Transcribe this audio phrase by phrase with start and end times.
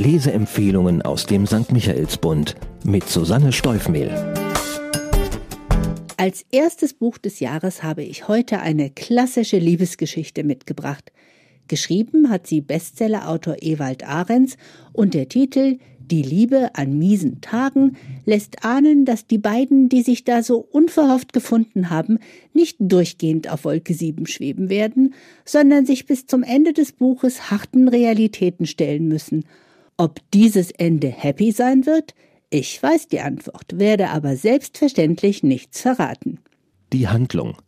[0.00, 1.72] Leseempfehlungen aus dem St.
[1.72, 4.10] Michaelsbund mit Susanne Steufmehl.
[6.16, 11.12] Als erstes Buch des Jahres habe ich heute eine klassische Liebesgeschichte mitgebracht.
[11.68, 14.56] Geschrieben hat sie Bestsellerautor Ewald Ahrens
[14.94, 20.24] und der Titel Die Liebe an miesen Tagen lässt ahnen, dass die beiden, die sich
[20.24, 22.20] da so unverhofft gefunden haben,
[22.54, 25.12] nicht durchgehend auf Wolke 7 schweben werden,
[25.44, 29.44] sondern sich bis zum Ende des Buches harten Realitäten stellen müssen.
[30.00, 32.14] Ob dieses Ende happy sein wird,
[32.48, 36.38] ich weiß die Antwort, werde aber selbstverständlich nichts verraten.
[36.90, 37.58] Die Handlung.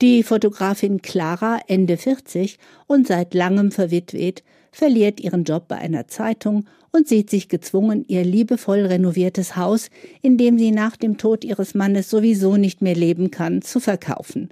[0.00, 6.66] Die Fotografin Clara, Ende 40 und seit langem verwitwet, verliert ihren Job bei einer Zeitung
[6.92, 9.88] und sieht sich gezwungen, ihr liebevoll renoviertes Haus,
[10.22, 14.50] in dem sie nach dem Tod ihres Mannes sowieso nicht mehr leben kann, zu verkaufen.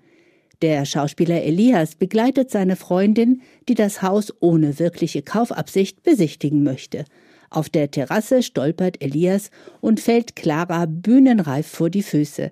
[0.63, 7.05] Der Schauspieler Elias begleitet seine Freundin, die das Haus ohne wirkliche Kaufabsicht besichtigen möchte.
[7.51, 12.51] Auf der Terrasse stolpert Elias und fällt Clara bühnenreif vor die Füße.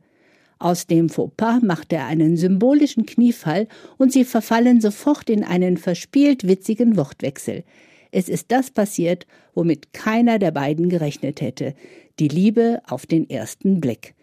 [0.59, 3.67] Aus dem Fauxpas macht er einen symbolischen Kniefall
[3.99, 7.65] und sie verfallen sofort in einen verspielt witzigen Wortwechsel.
[8.13, 11.75] Es ist das passiert, womit keiner der beiden gerechnet hätte.
[12.21, 14.15] Die Liebe auf den ersten Blick.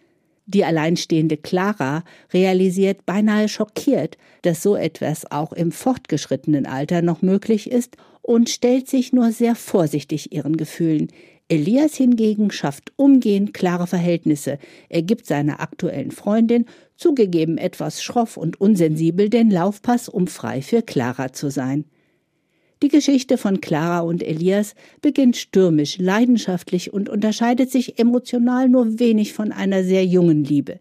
[0.52, 2.02] Die alleinstehende Clara
[2.34, 8.88] realisiert beinahe schockiert, dass so etwas auch im fortgeschrittenen Alter noch möglich ist und stellt
[8.88, 11.06] sich nur sehr vorsichtig ihren Gefühlen.
[11.48, 14.58] Elias hingegen schafft umgehend klare Verhältnisse.
[14.88, 20.82] Er gibt seiner aktuellen Freundin, zugegeben etwas schroff und unsensibel, den Laufpass, um frei für
[20.82, 21.84] Clara zu sein.
[22.82, 29.34] Die Geschichte von Clara und Elias beginnt stürmisch, leidenschaftlich und unterscheidet sich emotional nur wenig
[29.34, 30.80] von einer sehr jungen Liebe.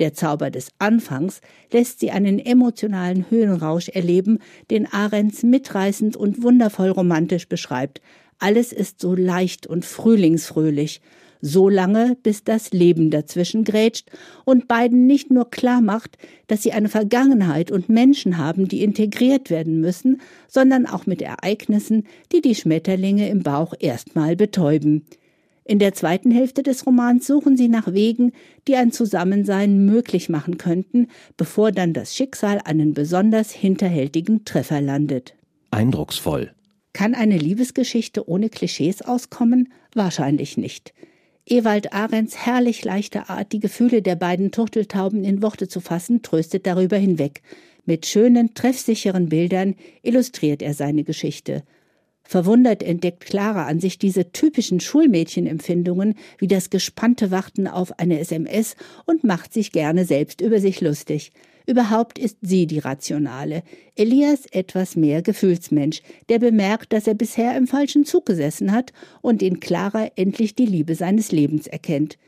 [0.00, 1.40] Der Zauber des Anfangs
[1.72, 4.38] lässt sie einen emotionalen Höhenrausch erleben,
[4.70, 8.02] den Ahrens mitreißend und wundervoll romantisch beschreibt.
[8.38, 11.00] Alles ist so leicht und frühlingsfröhlich
[11.40, 14.10] so lange, bis das Leben dazwischen grätscht
[14.44, 19.50] und beiden nicht nur klar macht, dass sie eine Vergangenheit und Menschen haben, die integriert
[19.50, 25.04] werden müssen, sondern auch mit Ereignissen, die die Schmetterlinge im Bauch erstmal betäuben.
[25.64, 28.32] In der zweiten Hälfte des Romans suchen sie nach Wegen,
[28.66, 31.06] die ein Zusammensein möglich machen könnten,
[31.36, 35.34] bevor dann das Schicksal einen besonders hinterhältigen Treffer landet.
[35.70, 36.50] Eindrucksvoll.
[36.92, 39.72] Kann eine Liebesgeschichte ohne Klischees auskommen?
[39.94, 40.92] Wahrscheinlich nicht.
[41.46, 46.66] Ewald Ahrens herrlich leichte Art, die Gefühle der beiden Turteltauben in Worte zu fassen, tröstet
[46.66, 47.42] darüber hinweg.
[47.86, 51.64] Mit schönen, treffsicheren Bildern illustriert er seine Geschichte.
[52.22, 58.76] Verwundert entdeckt Clara an sich diese typischen Schulmädchenempfindungen wie das gespannte Warten auf eine SMS
[59.06, 61.32] und macht sich gerne selbst über sich lustig.
[61.70, 63.62] Überhaupt ist sie die Rationale.
[63.94, 69.40] Elias etwas mehr Gefühlsmensch, der bemerkt, dass er bisher im falschen Zug gesessen hat und
[69.40, 72.18] in Clara endlich die Liebe seines Lebens erkennt.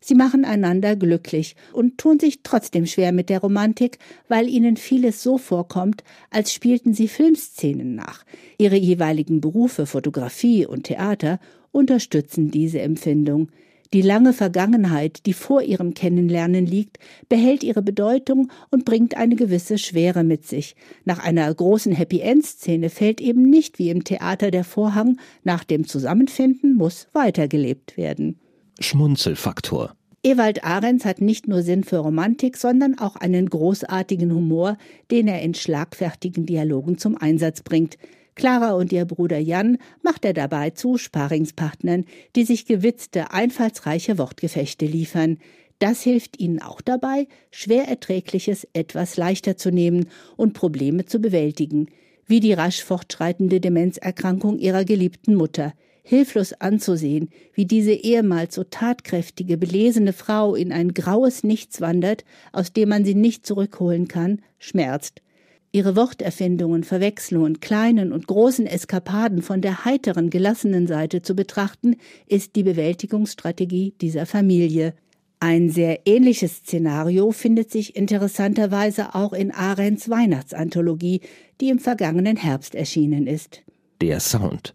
[0.00, 5.22] Sie machen einander glücklich und tun sich trotzdem schwer mit der Romantik, weil ihnen vieles
[5.22, 8.24] so vorkommt, als spielten sie Filmszenen nach.
[8.58, 11.38] Ihre jeweiligen Berufe Fotografie und Theater
[11.70, 13.50] unterstützen diese Empfindung.
[13.94, 16.98] Die lange Vergangenheit, die vor ihrem Kennenlernen liegt,
[17.30, 20.76] behält ihre Bedeutung und bringt eine gewisse Schwere mit sich.
[21.04, 26.74] Nach einer großen Happy-End-Szene fällt eben nicht wie im Theater der Vorhang, nach dem Zusammenfinden
[26.74, 28.38] muss weitergelebt werden.
[28.78, 29.94] Schmunzelfaktor.
[30.22, 34.76] Ewald Ahrens hat nicht nur Sinn für Romantik, sondern auch einen großartigen Humor,
[35.10, 37.96] den er in schlagfertigen Dialogen zum Einsatz bringt.
[38.38, 42.04] Clara und ihr Bruder Jan macht er dabei zu Sparingspartnern,
[42.36, 45.38] die sich gewitzte, einfallsreiche Wortgefechte liefern.
[45.80, 50.06] Das hilft ihnen auch dabei, schwer erträgliches etwas leichter zu nehmen
[50.36, 51.88] und Probleme zu bewältigen,
[52.26, 55.72] wie die rasch fortschreitende Demenzerkrankung ihrer geliebten Mutter.
[56.04, 62.72] Hilflos anzusehen, wie diese ehemals so tatkräftige, belesene Frau in ein graues Nichts wandert, aus
[62.72, 65.22] dem man sie nicht zurückholen kann, schmerzt.
[65.70, 71.96] Ihre Worterfindungen, Verwechslungen, kleinen und großen Eskapaden von der heiteren, gelassenen Seite zu betrachten,
[72.26, 74.94] ist die Bewältigungsstrategie dieser Familie.
[75.40, 81.20] Ein sehr ähnliches Szenario findet sich interessanterweise auch in Arends Weihnachtsanthologie,
[81.60, 83.62] die im vergangenen Herbst erschienen ist.
[84.00, 84.74] Der Sound.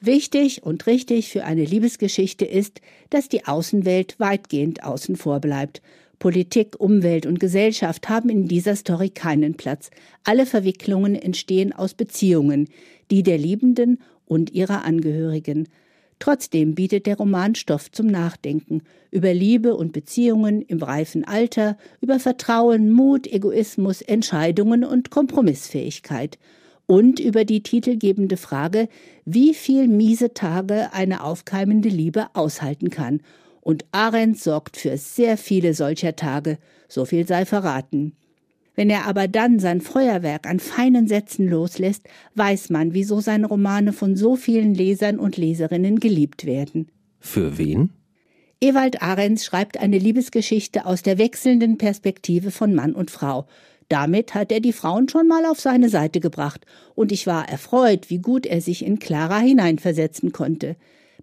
[0.00, 2.80] Wichtig und richtig für eine Liebesgeschichte ist,
[3.10, 5.82] dass die Außenwelt weitgehend außen vor bleibt
[6.20, 9.90] Politik, Umwelt und Gesellschaft haben in dieser Story keinen Platz.
[10.22, 12.68] Alle Verwicklungen entstehen aus Beziehungen,
[13.10, 15.66] die der Liebenden und ihrer Angehörigen.
[16.18, 22.20] Trotzdem bietet der Roman Stoff zum Nachdenken über Liebe und Beziehungen im reifen Alter, über
[22.20, 26.38] Vertrauen, Mut, Egoismus, Entscheidungen und Kompromissfähigkeit.
[26.90, 28.88] und über die titelgebende Frage,
[29.24, 33.20] wie viel miese Tage eine aufkeimende Liebe aushalten kann.
[33.70, 36.58] Und Arendt sorgt für sehr viele solcher Tage,
[36.88, 38.16] so viel sei verraten.
[38.74, 42.02] Wenn er aber dann sein Feuerwerk an feinen Sätzen loslässt,
[42.34, 46.88] weiß man, wieso seine Romane von so vielen Lesern und Leserinnen geliebt werden.
[47.20, 47.90] Für wen?
[48.60, 53.46] Ewald Ahrens schreibt eine Liebesgeschichte aus der wechselnden Perspektive von Mann und Frau,
[53.88, 56.66] damit hat er die Frauen schon mal auf seine Seite gebracht,
[56.96, 60.74] und ich war erfreut, wie gut er sich in Clara hineinversetzen konnte.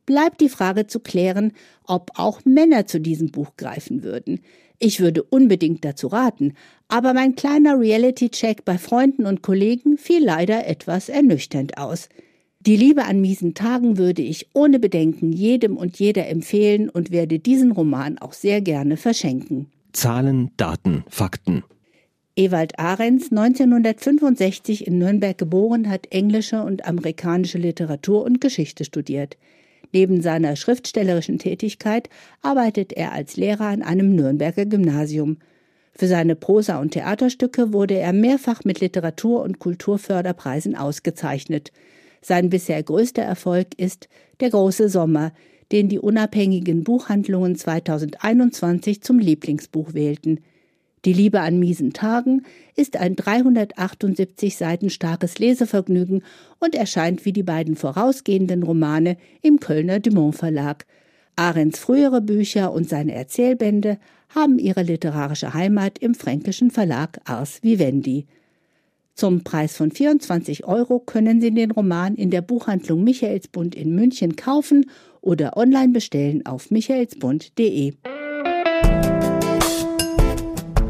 [0.08, 1.52] Bleibt die Frage zu klären,
[1.84, 4.40] ob auch Männer zu diesem Buch greifen würden.
[4.80, 6.54] Ich würde unbedingt dazu raten,
[6.88, 12.08] aber mein kleiner Reality-Check bei Freunden und Kollegen fiel leider etwas ernüchternd aus.
[12.62, 17.40] Die Liebe an miesen Tagen würde ich ohne Bedenken jedem und jeder empfehlen und werde
[17.40, 19.68] diesen Roman auch sehr gerne verschenken.
[19.92, 21.64] Zahlen, Daten, Fakten.
[22.38, 29.38] Ewald Ahrens, 1965 in Nürnberg geboren, hat englische und amerikanische Literatur und Geschichte studiert.
[29.92, 32.10] Neben seiner schriftstellerischen Tätigkeit
[32.42, 35.38] arbeitet er als Lehrer an einem Nürnberger Gymnasium.
[35.94, 41.72] Für seine Prosa- und Theaterstücke wurde er mehrfach mit Literatur- und Kulturförderpreisen ausgezeichnet.
[42.22, 44.08] Sein bisher größter Erfolg ist
[44.40, 45.32] Der große Sommer,
[45.72, 50.42] den die unabhängigen Buchhandlungen 2021 zum Lieblingsbuch wählten.
[51.06, 52.44] Die Liebe an miesen Tagen
[52.76, 56.24] ist ein 378 Seiten starkes Lesevergnügen
[56.60, 60.86] und erscheint wie die beiden vorausgehenden Romane im Kölner Dumont Verlag.
[61.36, 64.00] Ahrens frühere Bücher und seine Erzählbände
[64.30, 68.26] haben ihre literarische Heimat im fränkischen Verlag Ars Vivendi.
[69.14, 74.36] Zum Preis von 24 Euro können Sie den Roman in der Buchhandlung Michaelsbund in München
[74.36, 74.90] kaufen
[75.22, 77.94] oder online bestellen auf michaelsbund.de.